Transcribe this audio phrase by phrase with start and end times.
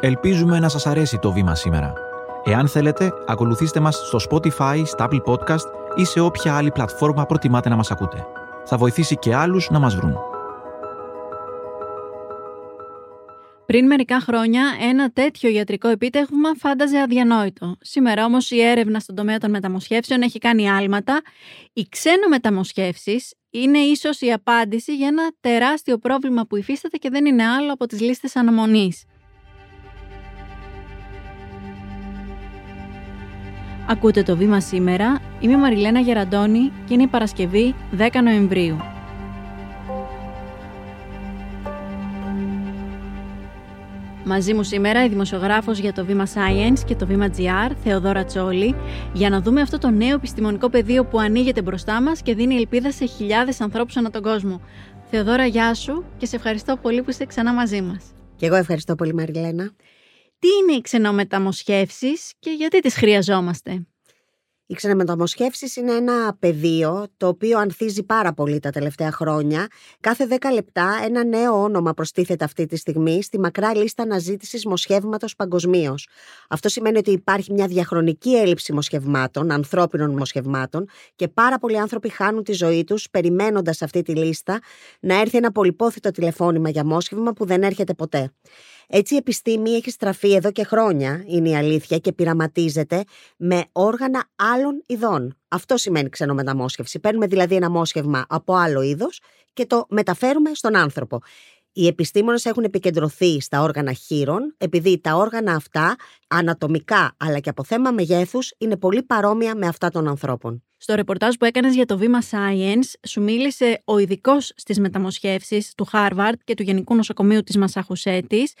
[0.00, 1.92] Ελπίζουμε να σας αρέσει το βήμα σήμερα.
[2.44, 7.68] Εάν θέλετε, ακολουθήστε μας στο Spotify, στα Apple Podcast ή σε όποια άλλη πλατφόρμα προτιμάτε
[7.68, 8.26] να μας ακούτε.
[8.64, 10.16] Θα βοηθήσει και άλλους να μας βρουν.
[13.66, 17.76] Πριν μερικά χρόνια, ένα τέτοιο ιατρικό επίτευγμα φάνταζε αδιανόητο.
[17.80, 21.20] Σήμερα όμως η έρευνα στον τομέα των μεταμοσχεύσεων έχει κάνει άλματα.
[21.72, 27.46] Οι ξένομεταμοσχεύσεις είναι ίσως η απάντηση για ένα τεράστιο πρόβλημα που υφίσταται και δεν είναι
[27.46, 29.04] άλλο από τις λίστες αναμονής.
[33.90, 35.18] Ακούτε το βήμα σήμερα.
[35.40, 38.76] Είμαι η Μαριλένα Γεραντώνη και είναι η Παρασκευή 10 Νοεμβρίου.
[44.24, 48.74] Μαζί μου σήμερα η δημοσιογράφος για το Βήμα Science και το Βήμα GR, Θεοδόρα Τσόλη,
[49.12, 52.92] για να δούμε αυτό το νέο επιστημονικό πεδίο που ανοίγεται μπροστά μας και δίνει ελπίδα
[52.92, 54.60] σε χιλιάδες ανθρώπους ανά τον κόσμο.
[55.10, 58.04] Θεοδόρα, γεια σου και σε ευχαριστώ πολύ που είστε ξανά μαζί μας.
[58.36, 59.72] Και εγώ ευχαριστώ πολύ Μαριλένα.
[60.38, 63.86] Τι είναι οι ξενομεταμοσχεύσεις και γιατί τις χρειαζόμαστε;
[64.66, 69.66] Οι ξενομεταμοσχεύσεις είναι ένα πεδίο το οποίο ανθίζει πάρα πολύ τα τελευταία χρόνια.
[70.00, 75.34] Κάθε 10 λεπτά ένα νέο όνομα προστίθεται αυτή τη στιγμή στη μακρά λίστα αναζήτησης μοσχεύματος
[75.36, 76.08] παγκοσμίως.
[76.48, 82.42] Αυτό σημαίνει ότι υπάρχει μια διαχρονική έλλειψη μοσχευμάτων, ανθρώπινων μοσχευμάτων και πάρα πολλοί άνθρωποι χάνουν
[82.42, 84.58] τη ζωή τους περιμένοντας αυτή τη λίστα
[85.00, 88.32] να έρθει ένα πολυπόθητο τηλεφώνημα για μόσχευμα που δεν έρχεται ποτέ.
[88.90, 93.04] Έτσι η επιστήμη έχει στραφεί εδώ και χρόνια, είναι η αλήθεια, και πειραματίζεται
[93.36, 95.36] με όργανα άλλων ειδών.
[95.48, 97.00] Αυτό σημαίνει ξενομεταμόσχευση.
[97.00, 99.20] Παίρνουμε δηλαδή ένα μόσχευμα από άλλο είδος
[99.52, 101.20] και το μεταφέρουμε στον άνθρωπο.
[101.72, 105.96] Οι επιστήμονες έχουν επικεντρωθεί στα όργανα χείρων, επειδή τα όργανα αυτά,
[106.28, 110.62] ανατομικά αλλά και από θέμα μεγέθους, είναι πολύ παρόμοια με αυτά των ανθρώπων.
[110.80, 115.88] Στο ρεπορτάζ που έκανες για το βήμα Science, σου μίλησε ο ειδικός στις μεταμοσχεύσεις του
[115.92, 118.52] Harvard και του Γενικού Νοσοκομείου της Μασαχουσέτης.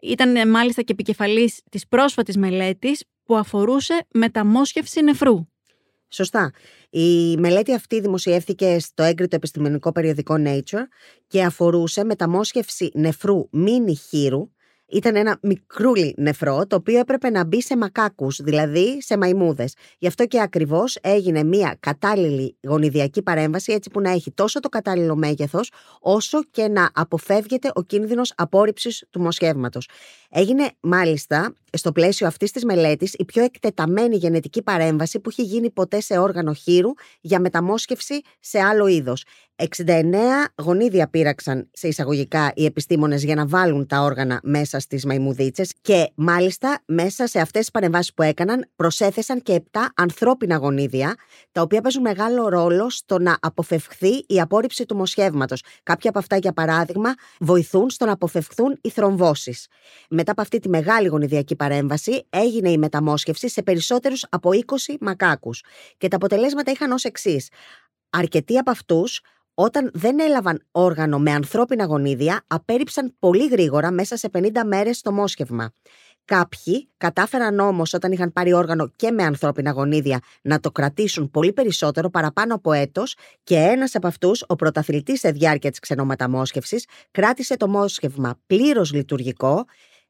[0.00, 5.46] Ήταν ε, μάλιστα και επικεφαλής της πρόσφατης μελέτης που αφορούσε μεταμόσχευση νεφρού.
[6.08, 6.52] Σωστά.
[6.90, 10.86] Η μελέτη αυτή δημοσιεύθηκε στο έγκριτο επιστημονικό περιοδικό Nature
[11.26, 14.50] και αφορούσε μεταμόσχευση νεφρού μίνι χείρου
[14.88, 19.74] ήταν ένα μικρούλι νεφρό το οποίο έπρεπε να μπει σε μακάκους, δηλαδή σε μαϊμούδες.
[19.98, 24.68] Γι' αυτό και ακριβώς έγινε μια κατάλληλη γονιδιακή παρέμβαση έτσι που να έχει τόσο το
[24.68, 29.88] κατάλληλο μέγεθος όσο και να αποφεύγεται ο κίνδυνος απόρριψης του μοσχεύματος.
[30.30, 35.70] Έγινε μάλιστα στο πλαίσιο αυτής της μελέτης η πιο εκτεταμένη γενετική παρέμβαση που έχει γίνει
[35.70, 36.90] ποτέ σε όργανο χείρου
[37.20, 39.24] για μεταμόσχευση σε άλλο είδος.
[39.58, 40.16] 69
[40.56, 46.10] γονίδια πήραξαν σε εισαγωγικά οι επιστήμονες για να βάλουν τα όργανα μέσα στις μαϊμουδίτσες και
[46.14, 51.14] μάλιστα μέσα σε αυτές τις παρεμβάσεις που έκαναν προσέθεσαν και 7 ανθρώπινα γονίδια,
[51.52, 55.62] τα οποία παίζουν μεγάλο ρόλο στο να αποφευχθεί η απόρριψη του μοσχεύματος.
[55.82, 59.66] Κάποια από αυτά, για παράδειγμα, βοηθούν στο να αποφευχθούν οι θρομβώσεις.
[60.08, 65.62] Μετά από αυτή τη μεγάλη γονιδιακή παρέμβαση έγινε η μεταμόσχευση σε περισσότερους από 20 μακάκους
[65.98, 67.48] και τα αποτελέσματα είχαν ως εξής.
[68.10, 69.20] Αρκετοί από αυτούς
[69.60, 75.12] όταν δεν έλαβαν όργανο με ανθρώπινα γονίδια, απέρριψαν πολύ γρήγορα μέσα σε 50 μέρες το
[75.12, 75.72] μόσχευμα.
[76.24, 81.52] Κάποιοι κατάφεραν όμως, όταν είχαν πάρει όργανο και με ανθρώπινα γονίδια, να το κρατήσουν πολύ
[81.52, 87.56] περισσότερο, παραπάνω από έτος, και ένας από αυτούς, ο πρωταθλητής σε διάρκεια της ξενομεταμόσχευση, κράτησε
[87.56, 89.64] το μόσχευμα πλήρως λειτουργικό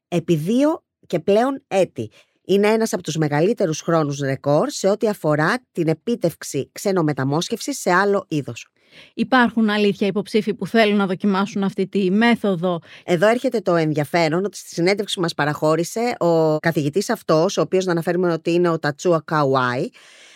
[0.07, 2.11] επί δύο και πλέον έτη.
[2.45, 8.25] Είναι ένας από τους μεγαλύτερους χρόνους ρεκόρ σε ό,τι αφορά την επίτευξη ξενομεταμόσχευσης σε άλλο
[8.27, 8.67] είδος.
[9.13, 14.57] Υπάρχουν αλήθεια υποψήφοι που θέλουν να δοκιμάσουν αυτή τη μέθοδο; Εδώ έρχεται το ενδιαφέρον ότι
[14.57, 18.79] στη συνέντευξη που μας παραχώρησε ο καθηγητής αυτός, ο οποίος να αναφέρουμε ότι είναι ο
[18.79, 19.89] Τατσούα Καουάι,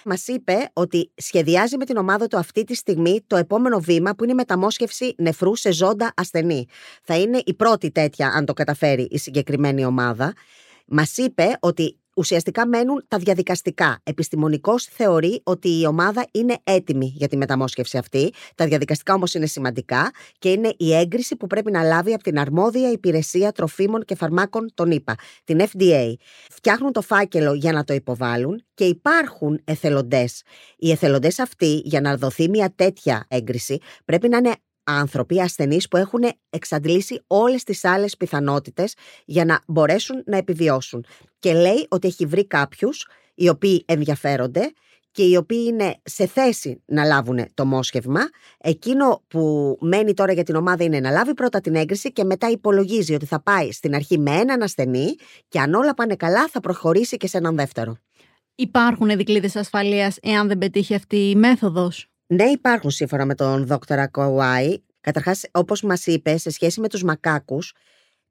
[0.05, 4.23] μας είπε ότι σχεδιάζει με την ομάδα του αυτή τη στιγμή το επόμενο βήμα που
[4.23, 6.65] είναι η μεταμόσχευση νεφρού σε ζώντα ασθενή.
[7.03, 10.33] Θα είναι η πρώτη τέτοια, αν το καταφέρει η συγκεκριμένη ομάδα.
[10.85, 13.99] Μας είπε ότι ουσιαστικά μένουν τα διαδικαστικά.
[14.03, 18.33] Επιστημονικώ θεωρεί ότι η ομάδα είναι έτοιμη για τη μεταμόσχευση αυτή.
[18.55, 22.39] Τα διαδικαστικά όμως είναι σημαντικά και είναι η έγκριση που πρέπει να λάβει από την
[22.39, 26.13] αρμόδια υπηρεσία τροφίμων και φαρμάκων, τον ΗΠΑ, την FDA.
[26.49, 30.41] Φτιάχνουν το φάκελο για να το υποβάλουν και υπάρχουν εθελοντές.
[30.77, 35.97] Οι εθελοντές αυτοί, για να δοθεί μια τέτοια έγκριση, πρέπει να είναι άνθρωποι ασθενείς που
[35.97, 38.93] έχουν εξαντλήσει όλες τις άλλες πιθανότητες
[39.25, 41.05] για να μπορέσουν να επιβιώσουν.
[41.39, 44.73] Και λέει ότι έχει βρει κάποιους οι οποίοι ενδιαφέρονται
[45.11, 48.21] και οι οποίοι είναι σε θέση να λάβουν το μόσχευμα.
[48.57, 52.49] Εκείνο που μένει τώρα για την ομάδα είναι να λάβει πρώτα την έγκριση και μετά
[52.49, 55.15] υπολογίζει ότι θα πάει στην αρχή με έναν ασθενή
[55.47, 57.97] και αν όλα πάνε καλά θα προχωρήσει και σε έναν δεύτερο.
[58.55, 64.07] Υπάρχουν δικλείδες ασφαλείας εάν δεν πετύχει αυτή η μέθοδος; Ναι, υπάρχουν σύμφωνα με τον δόκτωρα
[64.07, 64.77] Κοουάι.
[65.01, 67.73] Καταρχάς, όπως μας είπε, σε σχέση με τους μακάκους,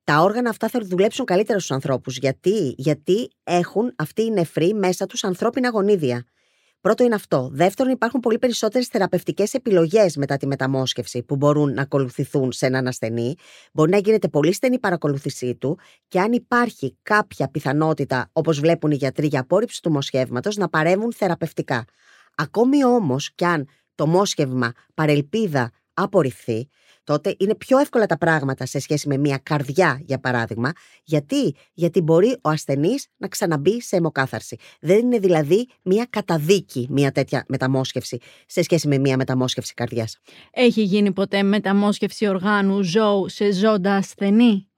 [0.05, 2.17] τα όργανα αυτά θα δουλέψουν καλύτερα στους ανθρώπους.
[2.17, 6.25] Γιατί; Γιατί έχουν αυτοί οι νεφροί μέσα τους ανθρώπινα γονίδια.
[6.81, 7.49] Πρώτο είναι αυτό.
[7.53, 12.87] Δεύτερον, υπάρχουν πολύ περισσότερες θεραπευτικές επιλογές μετά τη μεταμόσχευση που μπορούν να ακολουθηθούν σε έναν
[12.87, 13.35] ασθενή.
[13.73, 15.79] Μπορεί να γίνεται πολύ στενή παρακολούθησή του
[16.09, 21.13] και αν υπάρχει κάποια πιθανότητα, όπως βλέπουν οι γιατροί για απόρριψη του μοσχεύματος, να παρέμβουν
[21.13, 21.85] θεραπευτικά.
[22.35, 23.69] Ακόμη όμως κι αν
[24.03, 26.69] το μόσχευμα παρελπίδα απορριφθεί,
[27.05, 30.73] τότε είναι πιο εύκολα τα πράγματα σε σχέση με μια καρδιά, για παράδειγμα.
[31.05, 34.57] Γιατί, Γιατί μπορεί ο ασθενής να ξαναμπεί σε αιμοκάθαρση.
[34.81, 40.19] Δεν είναι δηλαδή μια καταδίκη μια τέτοια μεταμόσχευση σε σχέση με μια μεταμόσχευση καρδιάς.
[40.51, 44.69] Έχει γίνει ποτέ μεταμόσχευση οργάνου ζώου σε ζώντα ασθενή;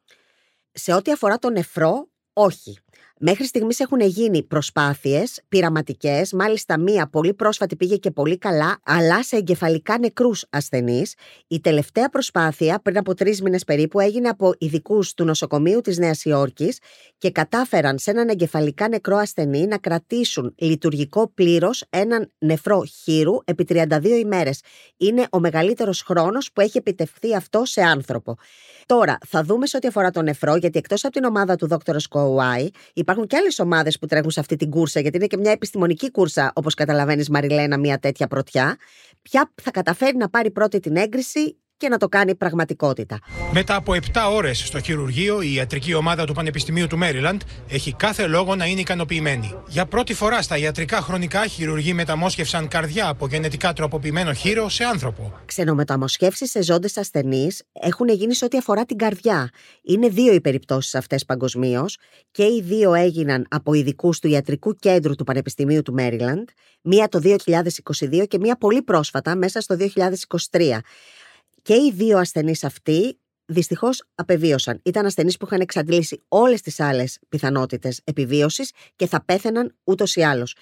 [0.73, 2.79] Σε ό,τι αφορά το νεφρό, όχι.
[3.27, 9.23] Μέχρι στιγμής έχουν γίνει προσπάθειες πειραματικές, μάλιστα μία πολύ πρόσφατη πήγε και πολύ καλά, αλλά
[9.23, 11.15] σε εγκεφαλικά νεκρούς ασθενείς.
[11.47, 16.25] Η τελευταία προσπάθεια, πριν από τρεις μήνες περίπου, έγινε από ειδικούς του νοσοκομείου της Νέας
[16.25, 16.79] Υόρκης
[17.19, 23.65] και κατάφεραν σε έναν εγκεφαλικά νεκρό ασθενή να κρατήσουν λειτουργικό πλήρως έναν νεφρό χείρου επί
[23.69, 24.61] 32 ημέρες.
[24.97, 28.37] Είναι ο μεγαλύτερος χρόνος που έχει επιτευχθεί αυτό σε άνθρωπο.
[28.87, 31.95] Τώρα, θα δούμε σε ό,τι αφορά τον νεφρό, γιατί εκτός από την ομάδα του Dr.
[31.97, 32.69] Σκοουάι,
[33.15, 36.11] υπάρχουν και άλλες ομάδες που τρέχουν σε αυτή την κούρσα, γιατί είναι και μια επιστημονική
[36.11, 38.77] κούρσα, όπως καταλαβαίνεις, Μαριλένα, μια τέτοια πρωτιά.
[39.23, 43.19] Ποια θα καταφέρει να πάρει πρώτη την έγκριση και να το κάνει πραγματικότητα.
[43.53, 43.99] Μετά από 7
[44.33, 48.81] ώρες στο χειρουργείο, η ιατρική ομάδα του Πανεπιστημίου του Μέριλαντ έχει κάθε λόγο να είναι
[48.81, 49.55] ικανοποιημένη.
[49.69, 55.33] Για πρώτη φορά στα ιατρικά χρονικά, χειρουργοί μεταμόσχευσαν καρδιά από γενετικά τροποποιημένο χείρο σε άνθρωπο.
[55.45, 59.51] Ξενομεταμοσχεύσεις σε ζώντες ασθενείς έχουν γίνει σε ό,τι αφορά την καρδιά.
[59.83, 61.97] Είναι δύο οι περιπτώσεις αυτές παγκοσμίως
[62.31, 66.49] και οι δύο έγιναν από ειδικούς του Ιατρικού Κέντρου του Πανεπιστημίου του Μέριλαντ,
[66.83, 69.77] μία το 2022 και μία πολύ πρόσφατα, μέσα στο
[70.51, 70.81] 2023.
[71.65, 74.81] Και οι δύο ασθενείς αυτοί δυστυχώς απεβίωσαν.
[74.85, 80.23] Ήταν ασθενείς που είχαν εξαντλήσει όλες τις άλλες πιθανότητες επιβίωσης και θα πέθαιναν ούτως ή
[80.23, 80.57] άλλως.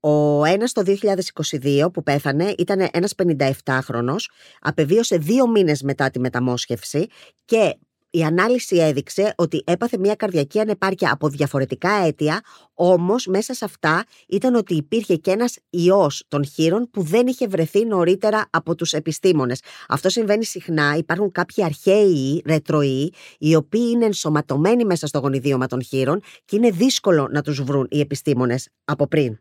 [0.00, 7.06] Ο ένας το 2022 που πέθανε ήταν ένας 57χρονος, απεβίωσε δύο μήνες μετά τη μεταμόσχευση
[7.44, 7.78] και
[8.16, 12.40] η ανάλυση έδειξε ότι έπαθε μια καρδιακή ανεπάρκεια από διαφορετικά αίτια,
[12.74, 17.46] όμως μέσα σε αυτά ήταν ότι υπήρχε και ένας ιός των χείρων που δεν είχε
[17.46, 19.60] βρεθεί νωρίτερα από τους επιστήμονες.
[19.88, 20.94] Αυτό συμβαίνει συχνά.
[20.96, 26.70] Υπάρχουν κάποιοι αρχαίοι ρετροοί, οι οποίοι είναι ενσωματωμένοι μέσα στο γονιδίωμα των χείρων και είναι
[26.70, 29.38] δύσκολο να τους βρουν οι επιστήμονες από πριν.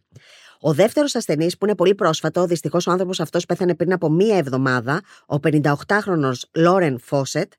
[0.59, 4.37] Ο δεύτερος ασθενής, που είναι πολύ πρόσφατο, δυστυχώς ο άνθρωπος αυτός πέθανε πριν από μία
[4.37, 7.51] εβδομάδα, ο 58χρονο Λόρεν Φόσετ,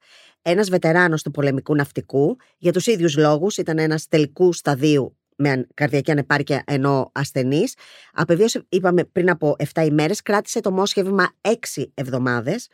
[0.48, 6.10] ένας βετεράνος του πολεμικού ναυτικού, για τους ίδιους λόγους, ήταν ένας τελικού σταδίου με καρδιακή
[6.10, 7.74] ανεπάρκεια ενώ ασθενής.
[8.12, 12.68] Απεβίωσε, είπαμε, πριν από 7 ημέρες, κράτησε το μόσχευμα 6 εβδομάδες.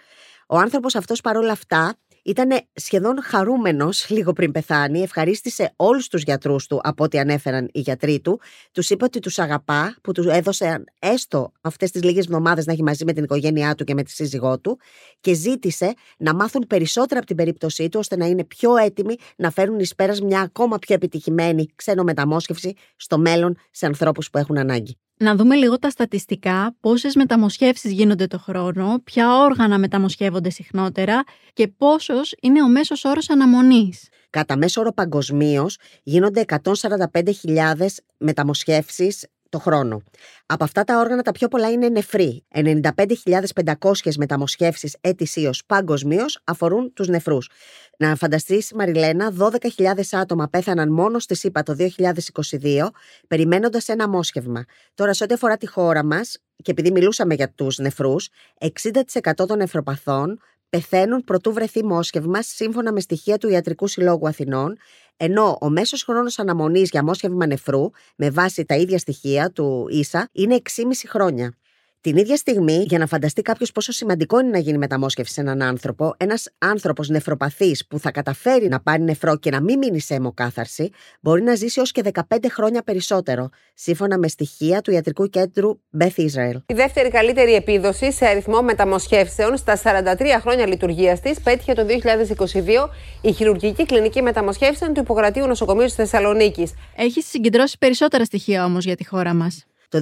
[0.49, 5.01] Ο άνθρωπος αυτός παρόλα αυτά ήταν σχεδόν χαρούμενος λίγο πριν πεθάνει.
[5.01, 8.41] Ευχαρίστησε όλους τους γιατρούς του από ό,τι ανέφεραν οι γιατροί του.
[8.73, 12.83] Τους είπε ότι τους αγαπά, που τους έδωσε έστω αυτές τις λίγες εβδομάδες να έχει
[12.83, 14.79] μαζί με την οικογένειά του και με τη σύζυγό του
[15.21, 19.51] και ζήτησε να μάθουν περισσότερα από την περίπτωσή του ώστε να είναι πιο έτοιμοι να
[19.51, 24.59] φέρουν εις πέρας μια ακόμα πιο επιτυχημένη ξένο μεταμόσχευση στο μέλλον σε ανθρώπους που έχουν
[24.59, 24.97] ανάγκη.
[25.23, 31.23] Να δούμε λίγο τα στατιστικά, πόσες μεταμοσχεύσεις γίνονται το χρόνο, ποια όργανα μεταμοσχεύονται συχνότερα
[31.53, 34.09] και πόσος είναι ο μέσος όρος αναμονής.
[34.31, 40.03] Κατά μέσο όρο παγκοσμίως γίνονται 145.000 μεταμοσχεύσεις το χρόνο.
[40.47, 42.45] Από αυτά τα όργανα τα πιο πολλά είναι νεφροί.
[42.55, 47.51] 95.500 μεταμοσχεύσεις ετησίως παγκοσμίως αφορούν τους νεφρούς.
[47.99, 49.33] Να φανταστείς Μαριλένα,
[49.77, 52.91] 12.000 άτομα πέθαναν μόνο στη ΣΥΠΑ το 2022
[53.29, 54.65] περιμένοντας ένα μόσχευμα.
[54.95, 58.29] Τώρα σε ό,τι αφορά τη χώρα μας και επειδή μιλούσαμε για τους νεφρούς,
[58.59, 64.77] 60% των νεφροπαθών πεθαίνουν προτού βρεθεί μόσχευμα σύμφωνα με στοιχεία του Ιατρικού Συλλόγου Αθηνών,
[65.25, 70.29] ενώ ο μέσος χρόνος αναμονής για μόσχευμα νεφρού, με βάση τα ίδια στοιχεία του ίσα,
[70.33, 71.55] είναι 6,5 χρόνια.
[72.03, 75.63] Την ίδια στιγμή, για να φανταστεί κάποιος πόσο σημαντικό είναι να γίνει μεταμόσχευση σε έναν
[75.63, 80.15] άνθρωπο, ένας άνθρωπος νεφροπαθής που θα καταφέρει να πάρει νεφρό και να μην μείνει σε
[80.15, 80.91] αιμοκάθαρση,
[81.21, 86.17] μπορεί να ζήσει έως και 15 χρόνια περισσότερο, σύμφωνα με στοιχεία του Ιατρικού Κέντρου Beth
[86.17, 86.63] Israel.
[86.67, 92.89] Η δεύτερη καλύτερη επίδοση σε αριθμό μεταμοσχεύσεων στα 43 χρόνια λειτουργίας της πέτυχε το 2022
[93.21, 96.73] η χειρουργική κλινική μεταμοσχεύσεων του Υποκρατείου Νοσοκομείου της Θεσσαλονίκης.
[96.97, 99.67] Έχεις συγκεντρώσει περισσότερα στοιχεία όμως για τη χώρα μας.
[99.93, 100.01] Το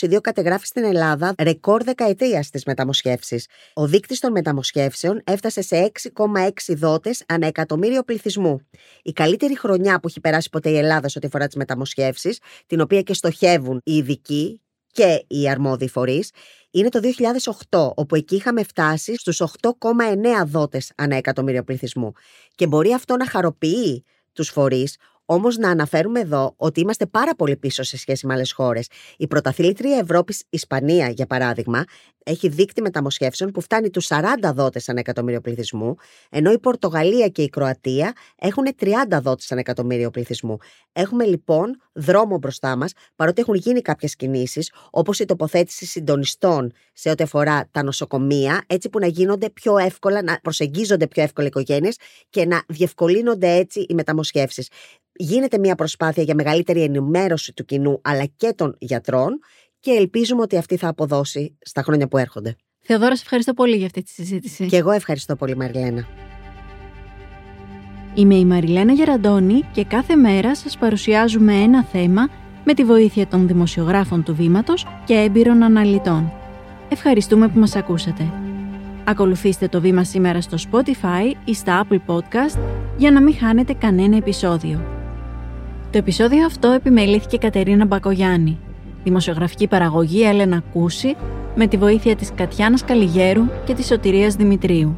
[0.00, 3.46] 2022 κατεγράφει στην Ελλάδα ρεκόρ δεκαετίας στις μεταμοσχεύσεις.
[3.72, 8.60] Ο δείκτης των μεταμοσχεύσεων έφτασε σε 6,6 δότες ανά εκατομμύριο πληθυσμού.
[9.02, 12.80] Η καλύτερη χρονιά που έχει περάσει ποτέ η Ελλάδα σε ό,τι αφορά τις μεταμοσχεύσεις, την
[12.80, 14.60] οποία και στοχεύουν οι ειδικοί
[14.90, 16.30] και οι αρμόδιοι φορείς
[16.70, 17.00] είναι το
[17.70, 22.12] 2008, όπου εκεί είχαμε φτάσει στους 8,9 δότες ανά εκατομμύριο πληθυσμού.
[22.54, 24.96] Και μπορεί αυτό να χαροποιεί τους φορείς,
[25.32, 28.86] Όμως, να αναφέρουμε εδώ ότι είμαστε πάρα πολύ πίσω σε σχέση με άλλες χώρες.
[29.16, 31.84] Η πρωταθλήτρια Ευρώπης, Ισπανία, για παράδειγμα,
[32.24, 35.94] έχει δίκτυ μεταμοσχεύσεων που φτάνει τους 40 δότες ανά εκατομμύριο πληθυσμού,
[36.30, 40.56] ενώ η Πορτογαλία και η Κροατία έχουν 30 δότες ανά εκατομμύριο πληθυσμού.
[40.92, 47.10] Έχουμε λοιπόν δρόμο μπροστά μας, παρότι έχουν γίνει κάποιες κινήσεις, όπως η τοποθέτηση συντονιστών σε
[47.10, 51.50] ό,τι αφορά τα νοσοκομεία, έτσι που να γίνονται πιο εύκολα, να προσεγγίζονται πιο εύκολα οι
[51.50, 51.96] οικογένειες
[52.30, 54.68] και να διευκολύνονται έτσι οι μεταμοσχεύσεις.
[55.14, 59.38] Γίνεται μια προσπάθεια για μεγαλύτερη ενημέρωση του κοινού αλλά και των γιατρών
[59.82, 62.56] και ελπίζουμε ότι αυτή θα αποδώσει στα χρόνια που έρχονται.
[62.80, 64.66] Θεοδόρα, σε ευχαριστώ πολύ για αυτή τη συζήτηση.
[64.66, 66.06] Και εγώ ευχαριστώ πολύ, Μαριλένα.
[68.14, 72.28] Είμαι η Μαριλένα Γεραντώνη και κάθε μέρα σας παρουσιάζουμε ένα θέμα
[72.64, 76.32] με τη βοήθεια των δημοσιογράφων του Βήματος και έμπειρων αναλυτών.
[76.88, 78.32] Ευχαριστούμε που μας ακούσατε.
[79.04, 82.58] Ακολουθήστε το Βήμα σήμερα στο Spotify ή στα Apple Podcast
[82.96, 84.84] για να μην χάνετε κανένα επεισόδιο.
[85.90, 88.58] Το επεισόδιο αυτό επιμελήθηκε Κατερίνα Μπακογιάννη,
[89.04, 91.16] δημοσιογραφική παραγωγή Έλενα Κούση,
[91.54, 94.96] με τη βοήθεια της Κατιάνας Καλιγέρου και της Σωτηρίας Δημητρίου.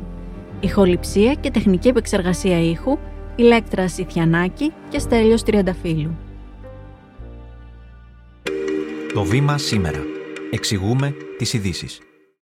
[0.61, 2.99] Ηχοληψία και τεχνική επεξεργασία ήχου,
[3.37, 6.17] Ηλέκτρα Σιθιανάκη και Στέλιος Τριανταφύλου.
[9.15, 10.03] Το βήμα σήμερα.
[10.51, 12.01] Εξηγούμε τις ειδήσεις.